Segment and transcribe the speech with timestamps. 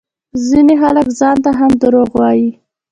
[0.47, 2.49] ځينې خلک ځانته هم دروغ وايي